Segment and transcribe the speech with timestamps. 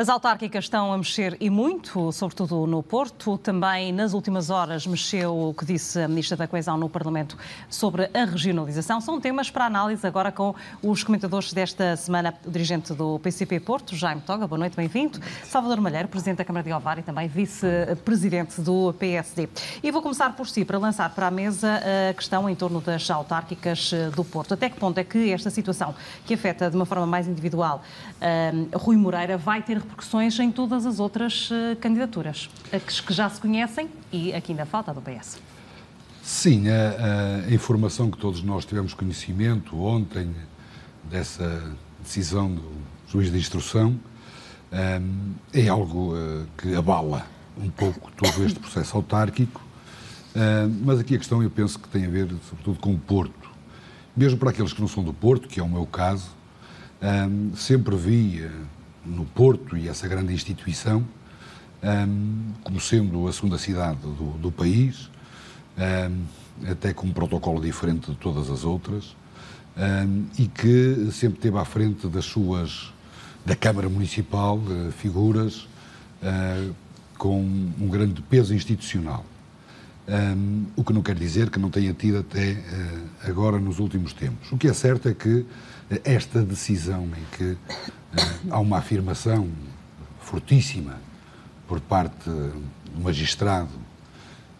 [0.00, 3.36] As autárquicas estão a mexer e muito, sobretudo no Porto.
[3.36, 7.36] Também nas últimas horas mexeu o que disse a Ministra da Coesão no Parlamento
[7.68, 9.00] sobre a regionalização.
[9.00, 10.54] São temas para análise agora com
[10.84, 14.46] os comentadores desta semana, o dirigente do PCP Porto, Jaime Toga.
[14.46, 15.18] Boa noite, bem-vindo.
[15.42, 19.48] Salvador Malheiro, Presidente da Câmara de Ovar e também Vice-Presidente do PSD.
[19.82, 23.10] E vou começar por si, para lançar para a mesa a questão em torno das
[23.10, 24.54] autárquicas do Porto.
[24.54, 25.92] Até que ponto é que esta situação,
[26.24, 27.82] que afeta de uma forma mais individual
[28.72, 33.40] Rui Moreira, vai ter repercussões em todas as outras uh, candidaturas, as que já se
[33.40, 35.38] conhecem e aqui ainda falta do PS.
[36.22, 40.30] Sim, a, a, informação que todos nós tivemos conhecimento ontem
[41.04, 42.70] dessa decisão do
[43.10, 43.98] juiz de instrução
[44.70, 49.62] um, é algo uh, que abala um pouco todo este processo autárquico,
[50.34, 53.48] uh, mas aqui a questão eu penso que tem a ver sobretudo com o Porto.
[54.14, 56.28] Mesmo para aqueles que não são do Porto, que é o meu caso,
[57.00, 58.44] um, sempre vi
[59.08, 61.04] no Porto e essa grande instituição,
[61.82, 65.10] um, como sendo a segunda cidade do, do país,
[65.78, 69.16] um, até com um protocolo diferente de todas as outras,
[69.76, 72.92] um, e que sempre teve à frente das suas,
[73.46, 75.68] da Câmara Municipal, uh, figuras
[76.22, 76.74] uh,
[77.16, 79.24] com um grande peso institucional.
[80.08, 84.12] Um, o que não quer dizer que não tenha tido até uh, agora nos últimos
[84.12, 84.50] tempos.
[84.50, 85.44] O que é certo é que
[86.04, 87.56] esta decisão em que
[88.16, 89.48] eh, há uma afirmação
[90.20, 91.00] fortíssima
[91.66, 93.70] por parte do magistrado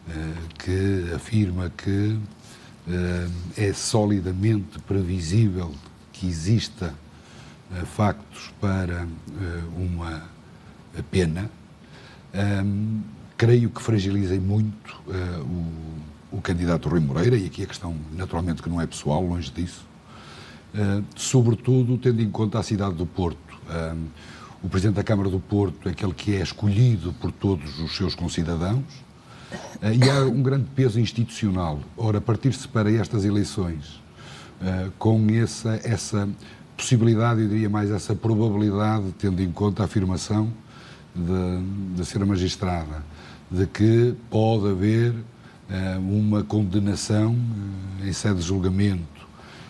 [0.09, 0.13] eh,
[0.59, 2.19] que afirma que
[2.89, 5.75] eh, é solidamente previsível
[6.13, 6.95] que exista
[7.95, 9.07] factos para
[9.77, 10.23] uma
[11.11, 11.51] pena,
[13.37, 15.03] creio que fragilizem muito
[16.33, 19.51] o, o candidato Rui Moreira, e aqui a questão, naturalmente, que não é pessoal, longe
[19.51, 19.87] disso,
[21.17, 23.39] sobretudo tendo em conta a cidade do Porto.
[23.71, 23.95] Eh,
[24.63, 28.15] o Presidente da Câmara do Porto é aquele que é escolhido por todos os seus
[28.15, 28.83] concidadãos
[29.81, 31.79] uh, e há um grande peso institucional.
[31.97, 34.03] Ora, partir-se para estas eleições
[34.99, 36.29] com essa, essa
[36.77, 40.53] possibilidade, eu diria mais essa probabilidade, tendo em conta a afirmação
[41.15, 43.05] de, de ser magistrada,
[43.49, 45.15] de que pode haver
[46.01, 47.39] uma condenação
[48.05, 49.18] em sede de julgamento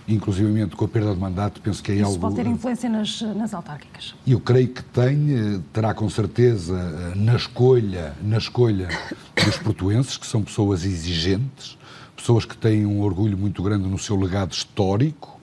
[0.09, 2.19] inclusivamente com a perda de mandato, penso que é Isso algo...
[2.19, 4.15] pode ter influência nas, nas autárquicas?
[4.27, 8.89] Eu creio que tem, terá com certeza eh, na escolha, na escolha
[9.45, 11.77] dos portuenses, que são pessoas exigentes,
[12.17, 15.39] pessoas que têm um orgulho muito grande no seu legado histórico,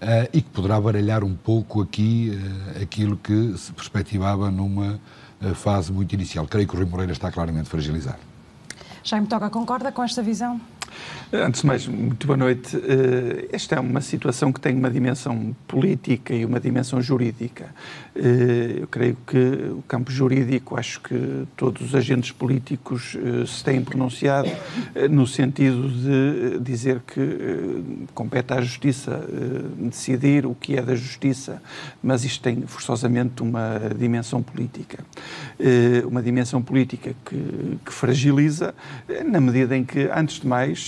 [0.00, 4.98] Uh, e que poderá baralhar um pouco aqui uh, aquilo que se perspectivava numa
[5.42, 6.46] uh, fase muito inicial.
[6.46, 8.16] Creio que o Rui Moreira está claramente fragilizado.
[9.04, 10.58] Jaime Toga, concorda com esta visão?
[11.32, 12.76] Antes de mais, muito boa noite.
[12.76, 17.72] Eh, esta é uma situação que tem uma dimensão política e uma dimensão jurídica.
[18.16, 19.38] Eh, eu creio que
[19.70, 24.50] o campo jurídico, acho que todos os agentes políticos eh, se têm pronunciado
[25.08, 29.24] no sentido de dizer que compete à Justiça
[29.78, 31.62] decidir o que é da Justiça,
[32.02, 35.04] mas isto tem forçosamente uma dimensão política.
[36.06, 38.74] Uma dimensão política que, que fragiliza,
[39.24, 40.79] na medida em que, antes de mais,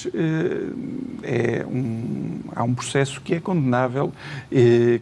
[1.23, 4.13] é um, há um processo que é condenável,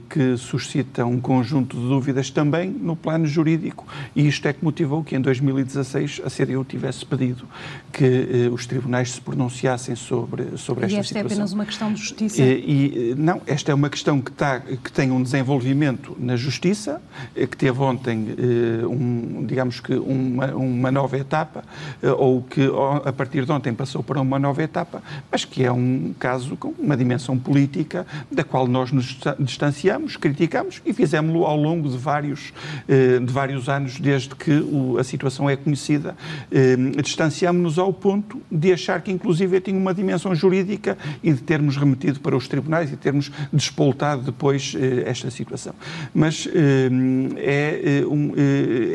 [0.09, 5.03] que suscita um conjunto de dúvidas também no plano jurídico e isto é que motivou
[5.03, 7.47] que em 2016 a CDU tivesse pedido
[7.93, 10.99] que eh, os tribunais se pronunciassem sobre, sobre esta, esta situação.
[10.99, 12.43] E esta é apenas uma questão de justiça?
[12.43, 17.01] E, e, não, esta é uma questão que, está, que tem um desenvolvimento na justiça,
[17.35, 21.65] eh, que teve ontem, eh, um, digamos que uma, uma nova etapa,
[22.03, 22.71] eh, ou que
[23.05, 24.80] a partir de ontem passou para uma nova etapa,
[25.31, 30.81] mas que é um caso com uma dimensão política da qual nós nos distanciamos, criticamos
[30.85, 32.53] e fizemos-lo ao longo de vários,
[32.89, 34.65] eh, de vários anos, desde que
[34.99, 36.17] a situação é conhecida.
[36.51, 41.77] Eh, distanciámos-nos ao ponto de achar que, inclusive, tinha uma dimensão jurídica e de termos
[41.77, 45.75] remetido para os tribunais e termos despoltado depois eh, esta situação.
[46.15, 46.49] Mas
[47.37, 48.05] é,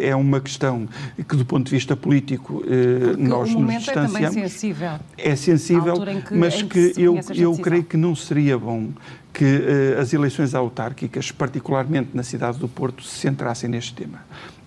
[0.02, 0.88] é uma questão
[1.28, 4.38] que, do ponto de vista político, Porque nós nos distanciamos.
[4.38, 5.00] É, sensível.
[5.18, 5.75] é sensível,
[6.22, 8.90] que, mas que, que eu, eu creio que não seria bom
[9.34, 14.20] que uh, as eleições autárquicas, particularmente na cidade do Porto, se centrassem neste tema.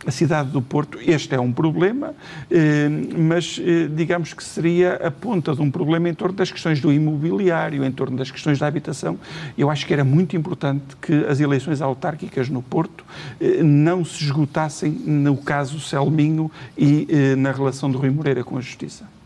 [0.06, 2.14] A cidade do Porto, este é um problema,
[2.50, 6.80] eh, mas eh, digamos que seria a ponta de um problema em torno das questões
[6.80, 9.18] do imobiliário, em torno das questões da habitação.
[9.56, 13.04] Eu acho que era muito importante que as eleições autárquicas no Porto
[13.40, 17.06] eh, não se esgotassem no caso Selminho e
[17.36, 19.17] na relação de Rui Moreira com a Justiça.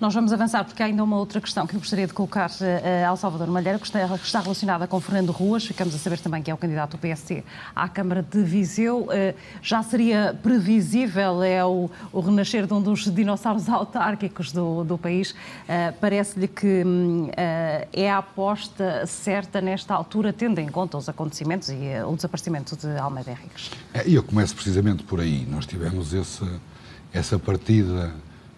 [0.00, 3.08] Nós vamos avançar porque há ainda uma outra questão que eu gostaria de colocar uh,
[3.08, 5.64] ao Salvador Malheiro, que está, relacionada com Fernando Ruas.
[5.64, 7.44] Ficamos a saber também que é o candidato do PSD
[7.74, 9.02] à Câmara de Viseu.
[9.02, 14.98] Uh, já seria previsível, é o, o, renascer de um dos dinossauros autárquicos do, do
[14.98, 15.34] país.
[16.00, 21.76] Parece-lhe que um, é a aposta certa nesta altura, tendo em conta os acontecimentos e
[22.06, 23.70] o desaparecimento de Almeida Henriques?
[23.92, 25.46] É, e eu começo precisamente por aí.
[25.48, 26.44] Nós tivemos esse,
[27.12, 28.12] essa partida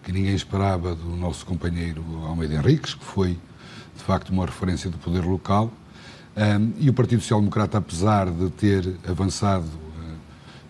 [0.07, 3.37] que ninguém esperava do nosso companheiro Almeida Henriques, que foi
[3.93, 5.69] de facto uma referência do poder local.
[6.37, 10.17] Um, e o Partido Social Democrata, apesar de ter avançado uh,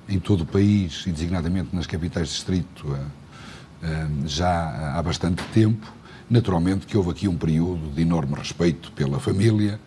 [0.10, 5.44] em todo o país e designadamente nas capitais de distrito uh, uh, já há bastante
[5.54, 5.86] tempo,
[6.28, 9.80] naturalmente que houve aqui um período de enorme respeito pela família,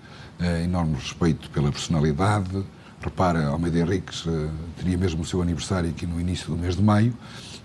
[0.62, 2.64] enorme respeito pela personalidade.
[3.00, 4.25] Repara, Almeida Henriques
[4.76, 7.14] teria mesmo o seu aniversário aqui no início do mês de maio.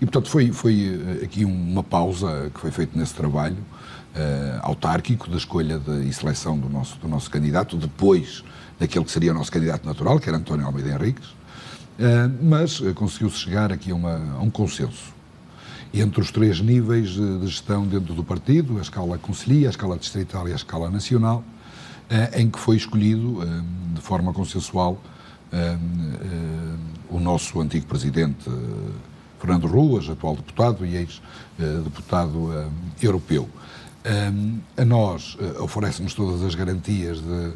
[0.00, 5.30] E, portanto, foi, foi eh, aqui uma pausa que foi feita nesse trabalho uh, autárquico
[5.30, 8.44] de escolha de, e seleção do nosso, do nosso candidato, depois
[8.78, 13.38] daquele que seria o nosso candidato natural, que era António Almeida Henriques, uh, mas conseguiu-se
[13.38, 15.14] chegar aqui a, uma, a, um consenso
[15.94, 20.46] entre os três níveis de gestão dentro do partido, a escala conselhia, a escala distrital
[20.46, 21.42] e a escala nacional,
[22.34, 23.38] em que foi escolhido
[23.94, 25.00] de forma consensual
[27.08, 28.50] o nosso antigo presidente
[29.38, 32.68] Fernando Ruas, atual deputado e ex-deputado eh,
[33.02, 33.48] europeu.
[34.76, 37.52] A nós eh, oferece-nos todas as garantias de,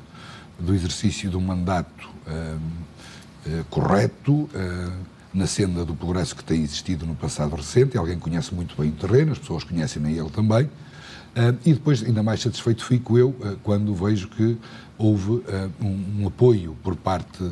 [0.58, 2.56] do exercício de um mandato eh,
[3.70, 4.48] correto,
[5.32, 7.96] na senda do progresso que tem existido no passado recente.
[7.96, 10.66] Alguém conhece muito bem o terreno, as pessoas conhecem ele também.
[11.30, 14.58] Uh, e depois, ainda mais satisfeito fico eu uh, quando vejo que
[15.00, 15.44] houve uh,
[15.80, 17.50] um, um, apoio por parte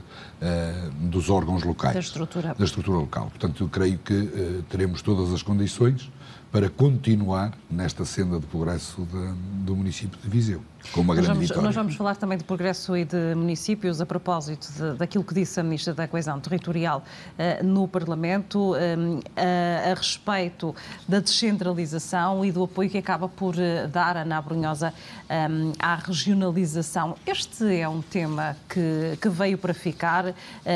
[1.01, 1.95] dos órgãos locais.
[1.95, 2.55] Da estrutura.
[2.57, 3.27] Da estrutura local.
[3.27, 6.09] Portanto, eu creio que teremos todas as condições
[6.51, 10.63] para continuar nesta senda de progresso de, do município de Viseu,
[10.93, 11.63] com uma nós grande vamos, vitória.
[11.63, 15.61] Nós vamos falar também de progresso e de municípios a propósito de, daquilo que disse
[15.61, 17.05] a Ministra da Coesão Territorial
[17.39, 20.75] uh, no Parlamento, um, a, a, respeito
[21.07, 24.95] da descentralização e do apoio que acaba por uh, dar a Ana Brunhosa
[25.29, 27.15] um, à regionalização.
[27.27, 30.35] Este é um tema que, que veio para ficar, uh,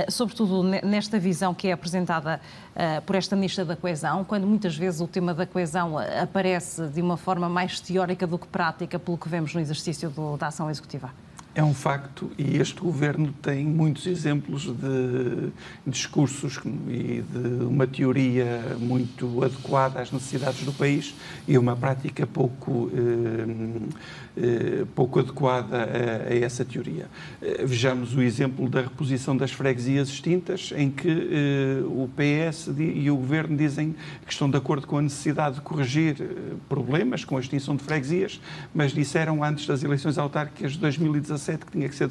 [0.09, 2.41] sobretudo nesta visão que é apresentada
[3.05, 7.19] por esta Ministra da Coesão, quando muitas vezes o tema da coesão aparece de uma
[7.19, 11.11] forma mais teórica do que prática, pelo que vemos no exercício do, da ação executiva?
[11.55, 15.53] É um facto e este governo tem muitos exemplos de
[15.87, 16.59] discursos
[16.89, 21.15] e de uma teoria muito adequada às necessidades do país
[21.47, 27.07] e uma prática pouco, eh, eh, pouco adequada a, a, essa teoria.
[27.43, 33.11] Eh, vejamos o exemplo da reposição das freguesias extintas, em que eh, o PS e
[33.11, 33.95] o governo dizem
[34.25, 37.83] que estão de acordo com a necessidade de corrigir eh, problemas com a extinção de
[37.83, 38.41] freguesias,
[38.75, 42.11] mas disseram antes das eleições autárquicas de 2017 2017, que tinha que ser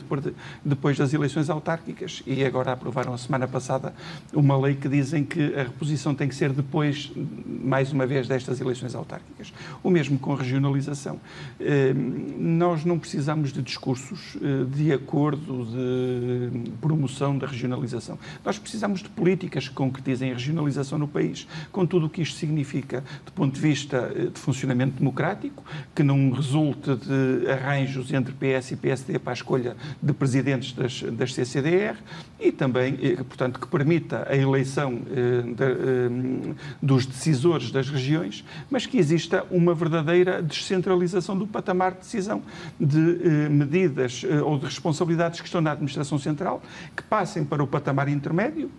[0.64, 3.94] depois das eleições autárquicas, e agora aprovaram a semana passada
[4.34, 7.12] uma lei que dizem que a reposição tem que ser depois,
[7.46, 9.54] mais uma vez, destas eleições autárquicas.
[9.82, 11.20] O mesmo com regionalização.
[11.60, 11.94] Eh,
[12.38, 18.18] nós não precisamos de discursos eh, de acordo, de promoção da regionalização.
[18.44, 22.38] Nós precisamos de políticas que concretizem a regionalização no país, com tudo o que isto
[22.38, 25.64] significa do ponto de vista eh, de funcionamento democrático,
[25.96, 31.02] que não resulte de arranjos entre PS e PSD para a escolha de presidentes das,
[31.04, 31.96] das CCDR
[32.40, 38.44] e também, eh, portanto, que permita a eleição eh, de, eh, dos decisores das regiões,
[38.70, 42.42] mas que exista uma verdadeira descentralização do patamar de decisão
[42.80, 43.00] de
[43.50, 46.62] medidas ou de responsabilidades que estão na administração central,
[46.96, 48.70] que passem para o patamar intermédio,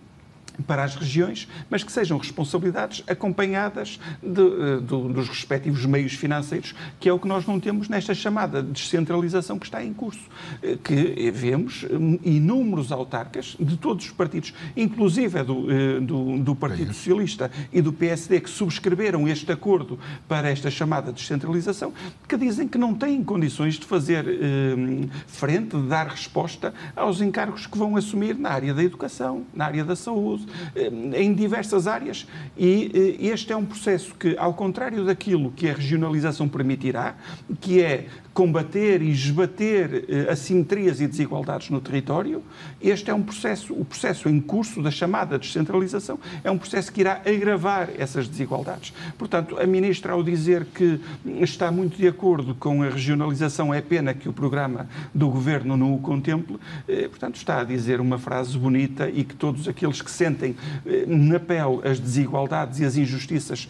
[0.67, 6.75] para as regiões, mas que sejam responsabilidades acompanhadas de, eh, de, dos respectivos meios financeiros,
[6.99, 10.21] que é o que nós não temos nesta chamada descentralização que está em curso,
[10.61, 16.55] eh, que vemos hum, inúmeros autarcas de todos os partidos, inclusive do, eh, do, do
[16.55, 21.93] Partido Socialista e do PSD, que subscreveram este acordo para esta chamada descentralização,
[22.27, 27.65] que dizem que não têm condições de fazer hum, frente, de dar resposta aos encargos
[27.65, 30.42] que vão assumir na área da educação, na área da saúde,
[30.75, 32.27] eh, em diversas áreas.
[32.57, 37.15] E eh, este é um processo que, ao contrário daquilo que a regionalização permitirá,
[37.59, 42.41] que é combater e esbater eh, assimetrias e desigualdades no território,
[42.81, 47.01] este é um processo, o processo em curso da chamada descentralização, é um processo que
[47.01, 48.91] irá agravar essas desigualdades.
[49.17, 50.99] Portanto, a Ministra, ao dizer que
[51.41, 55.93] está muito de acordo com a regionalização, é pena que o programa do Governo não
[55.93, 60.09] o contemple, eh, portanto, está a dizer uma frase bonita e que todos aqueles que
[60.09, 63.69] sentem eh, na pele as desigualdades e as injustiças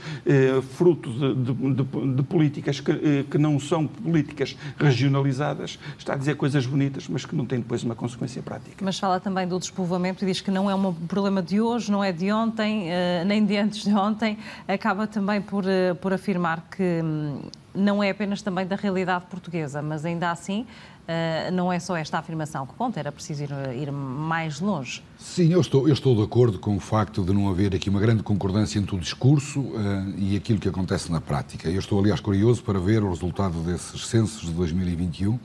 [0.75, 6.36] fruto de, de, de, de políticas que, que não são políticas regionalizadas, está a dizer
[6.36, 8.83] coisas bonitas, mas que não têm depois uma consequência prática.
[8.83, 12.03] Mas fala também do despovoamento e diz que não é um problema de hoje, não
[12.03, 14.38] é de ontem, eh, nem de antes de ontem.
[14.67, 17.39] Acaba também por, eh, por afirmar que hum,
[17.74, 20.65] não é apenas também da realidade portuguesa, mas ainda assim
[21.03, 25.03] Uh, não é só esta afirmação que conta, era preciso ir, ir, mais longe.
[25.18, 28.00] Sim, eu estou, eu estou de acordo com o facto de não haver aqui uma
[28.00, 29.74] grande concordância entre o discurso uh,
[30.18, 31.70] e aquilo que acontece na prática.
[31.70, 35.38] Eu estou, aliás, curioso para ver o resultado desses censos de 2021,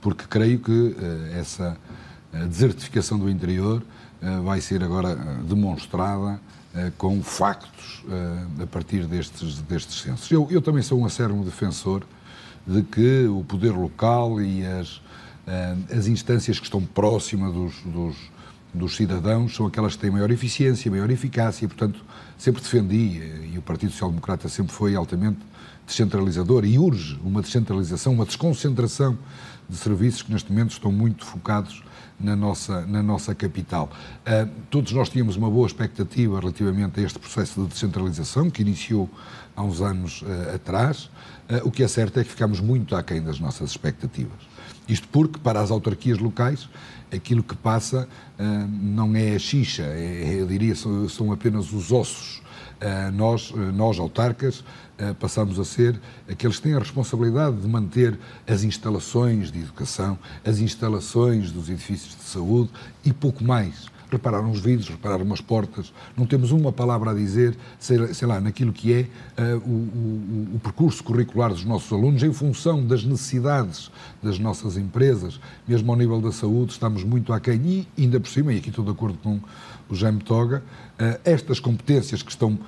[0.00, 0.96] porque creio que uh,
[1.38, 1.76] essa
[2.32, 3.82] desertificação do interior
[4.42, 6.38] vai ser agora demonstrada
[6.96, 8.04] com factos
[8.62, 10.30] a partir destes, destes censos.
[10.30, 12.04] Eu, eu também sou um acérrimo defensor
[12.68, 15.00] de que o poder local e as,
[15.46, 18.16] eh, as instâncias que estão próximas dos, dos,
[18.74, 22.04] dos, cidadãos são aquelas que têm maior eficiência, maior eficácia, e, portanto,
[22.36, 25.38] sempre defendi, e o Partido Social Democrata sempre foi altamente
[25.86, 29.16] descentralizador e urge uma descentralização, uma desconcentração
[29.66, 31.82] de serviços que neste momento estão muito focados
[32.20, 33.90] na nossa, na nossa capital.
[34.20, 39.08] Uh, todos nós tínhamos uma boa expectativa relativamente a este processo de descentralização que iniciou
[39.54, 41.04] há uns anos uh, atrás.
[41.48, 44.38] Uh, o que é certo é que ficamos muito aquém das nossas expectativas.
[44.88, 46.68] Isto porque, para as autarquias locais,
[47.12, 48.08] aquilo que passa
[48.70, 52.40] não é a xixa, é, eu diria, são, são apenas os ossos.
[53.12, 54.64] Nós, nós, autarcas,
[55.18, 60.58] passamos a ser aqueles que têm a responsabilidade de manter as instalações de educação, as
[60.58, 62.70] instalações dos edifícios de saúde
[63.04, 63.86] e pouco mais.
[64.10, 68.40] Reparar uns vidros, reparar umas portas, não temos uma palavra a dizer, sei, sei lá,
[68.40, 73.04] naquilo que é uh, o, o, o, percurso curricular dos nossos alunos, em função das
[73.04, 73.90] necessidades
[74.22, 77.60] das nossas empresas, mesmo ao nível da saúde, estamos muito aquém.
[77.66, 79.40] E, ainda por cima, e aqui estou de acordo com
[79.88, 80.62] o Jaime Toga,
[80.98, 82.58] uh, estas competências que estão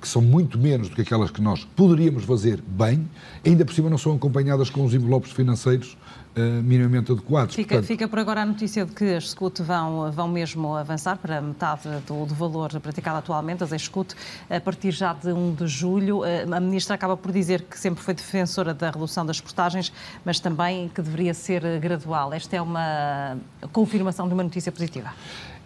[0.00, 3.08] que são muito menos do que aquelas que nós poderíamos fazer bem,
[3.46, 5.96] ainda por cima não são acompanhadas com os envelopes financeiros
[6.36, 7.54] uh, minimamente adequados.
[7.54, 11.16] Fica, Portanto, fica por agora a notícia de que as SCUT vão, vão mesmo avançar
[11.16, 14.14] para metade do, do valor praticado atualmente, as SCUT,
[14.48, 16.20] a partir já de 1 de julho.
[16.20, 19.92] Uh, a Ministra acaba por dizer que sempre foi defensora da redução das portagens,
[20.24, 22.32] mas também que deveria ser gradual.
[22.32, 23.36] Esta é uma
[23.72, 25.12] confirmação de uma notícia positiva.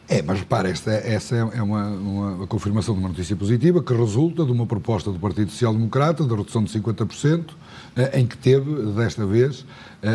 [0.08, 4.44] É, mas repara, esta, essa é uma, uma, confirmação de uma notícia positiva que resulta
[4.44, 7.50] de uma proposta do Partido Social Democrata de redução de 50%,
[7.96, 9.66] eh, em que teve, desta vez,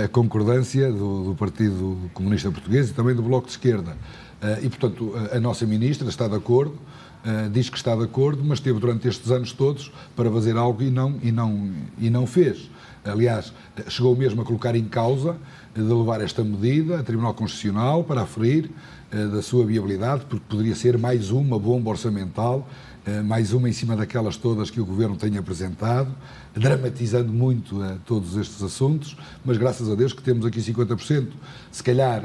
[0.05, 3.97] a concordância do, do, Partido Comunista Português e também do Bloco de Esquerda.
[4.41, 6.79] Eh, e, portanto, a nossa Ministra está de acordo,
[7.23, 10.81] eh, diz que está de acordo, mas teve durante estes anos todos para fazer algo
[10.81, 11.69] e não, e não,
[11.99, 12.69] e não fez.
[13.03, 13.51] Aliás,
[13.87, 15.35] chegou mesmo a colocar em causa
[15.73, 18.69] de levar esta medida a Tribunal Constitucional para aferir
[19.11, 22.67] eh, da sua viabilidade, porque poderia ser mais uma bomba orçamental,
[23.05, 26.13] eh, mais uma em cima daquelas todas que o Governo tem apresentado,
[26.53, 31.29] dramatizando muito todos estes assuntos, mas graças a Deus que temos aqui 50%.
[31.71, 32.21] Se calhar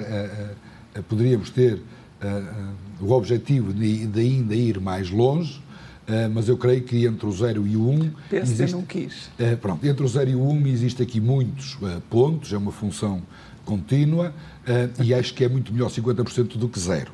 [1.08, 1.80] poderíamos ter
[3.00, 5.62] o objetivo de, ainda ir mais longe,
[6.32, 7.92] mas eu creio que entre o 0 e o 1.
[7.92, 9.28] Um, existe, não quis.
[9.60, 11.76] pronto, entre o 0 e o 1 um, existe aqui muitos
[12.08, 13.22] pontos, é uma função
[13.66, 14.32] contínua
[14.66, 17.12] uh, e acho que é muito melhor 50% do que zero.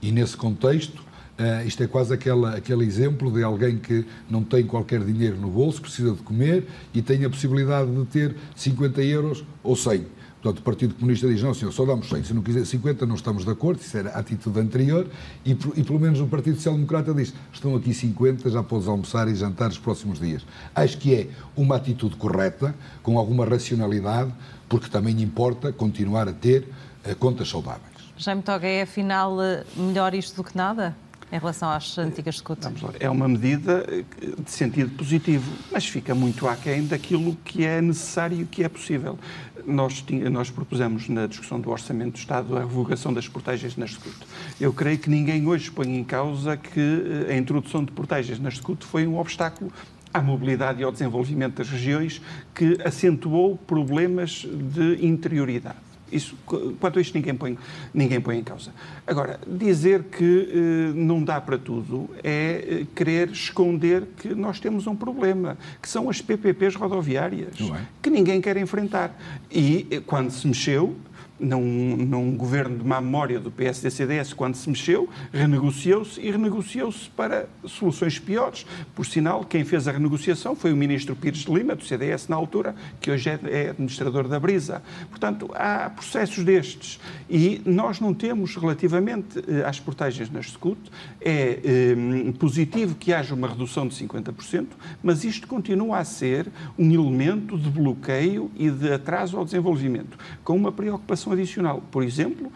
[0.00, 4.64] E nesse contexto, uh, isto é quase aquela, aquele exemplo de alguém que não tem
[4.64, 9.44] qualquer dinheiro no bolso, precisa de comer e tem a possibilidade de ter 50 euros
[9.64, 10.06] ou 100.
[10.44, 13.14] Portanto, o Partido Comunista diz, não senhor, só damos 100, se não quiser 50 não
[13.14, 15.06] estamos de acordo, isso era a atitude anterior,
[15.42, 19.26] e, e pelo menos o Partido Social Democrata diz, estão aqui 50, já podes almoçar
[19.26, 20.44] e jantar os próximos dias.
[20.74, 24.34] Acho que é uma atitude correta, com alguma racionalidade,
[24.68, 26.68] porque também importa continuar a ter
[27.08, 27.94] uh, contas saudáveis.
[28.18, 30.94] Jaime Toga, é afinal eh, melhor isto do que nada?
[31.32, 32.72] Em relação às antigas escutas?
[33.00, 34.04] É uma medida eh,
[34.38, 39.18] de sentido positivo, mas fica muito aquém daquilo que é necessário e que é possível.
[39.66, 44.14] Nós, nós propusemos na discussão do Orçamento do Estado a revogação das portagens na SCUT.
[44.60, 48.84] Eu creio que ninguém hoje põe em causa que a introdução de portagens na SCUT
[48.84, 49.72] foi um obstáculo
[50.14, 52.22] à mobilidade e ao desenvolvimento das regiões,
[52.54, 55.83] que acentuou problemas de interioridade.
[56.12, 56.36] Isso,
[56.78, 57.58] quanto a isto, ninguém põe,
[57.92, 58.72] ninguém põe em causa.
[59.06, 64.86] Agora, dizer que eh, não dá para tudo é eh, querer esconder que nós temos
[64.86, 67.86] um problema, que são as PPPs rodoviárias, é?
[68.02, 69.18] que ninguém quer enfrentar.
[69.50, 70.94] E eh, quando se mexeu,
[71.38, 77.48] num, num governo de má memória do PSD-CDS, quando se mexeu, renegociou-se e renegociou-se para
[77.64, 78.64] soluções piores.
[78.94, 82.36] Por sinal, quem fez a renegociação foi o ministro Pires de Lima, do CDS na
[82.36, 84.82] altura, que hoje é, é administrador da Brisa.
[85.10, 90.78] Portanto, há processos destes e nós não temos, relativamente eh, às portagens na SCUT,
[91.20, 94.66] é eh, positivo que haja uma redução de 50%,
[95.02, 100.56] mas isto continua a ser um elemento de bloqueio e de atraso ao desenvolvimento, com
[100.56, 101.82] uma preocupação adicional.
[101.90, 102.52] Por exemplo,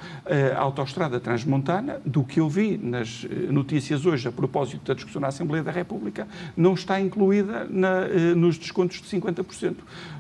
[0.55, 5.21] a autoestrada transmontana, do que eu vi nas eh, notícias hoje a propósito da discussão
[5.21, 9.77] na Assembleia da República, não está incluída na, eh, nos descontos de 50%.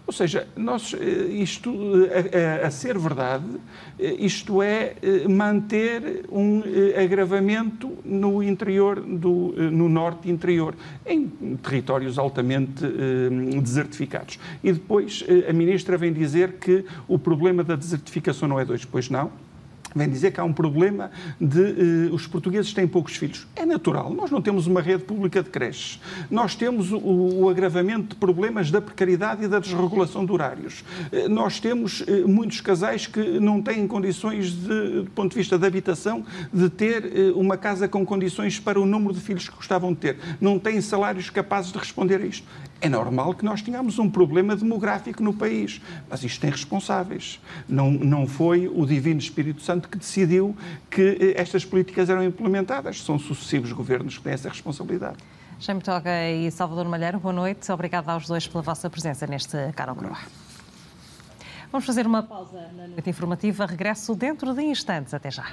[0.07, 3.45] Ou seja, nós, eh, isto, a, a, a ser verdade,
[3.99, 4.95] isto é
[5.29, 6.63] manter um
[7.01, 10.75] agravamento no interior, do, no norte interior,
[11.07, 11.29] em
[11.63, 12.85] territórios altamente
[13.63, 14.39] desertificados.
[14.63, 19.09] E depois a ministra vem dizer que o problema da desertificação não é dois, pois
[19.09, 19.31] não
[19.95, 23.47] vem dizer que há um problema de uh, os portugueses têm poucos filhos.
[23.57, 26.01] É natural, nós não temos uma rede pública de creches.
[26.31, 30.85] Nós temos o, o agravamento de problemas da precariedade e da desregulação de horários.
[31.13, 35.59] Uh, nós temos uh, muitos casais que não têm condições, de, do ponto de vista
[35.59, 39.93] da habitação, de ter uma casa com condições para o número de filhos que gostavam
[39.93, 40.17] de ter.
[40.41, 42.47] Não têm salários capazes de responder a isto.
[42.81, 47.41] É normal que nós tenhamos um problema demográfico no país, mas isto tem responsáveis.
[47.69, 50.57] Não, não foi o Divino Espírito Santo que decidiu
[50.89, 53.03] que eh, estas políticas eram implementadas.
[53.03, 55.17] São sucessivos governos que têm essa responsabilidade.
[55.59, 57.71] Jaime Toga e Salvador Malheiro, boa noite.
[57.73, 60.19] Obrigada aos dois pela vossa presença neste Caro Croa.
[61.73, 63.67] Vamos fazer uma pausa na noite informativa.
[63.67, 65.13] Regresso dentro de instantes.
[65.13, 65.47] Até já.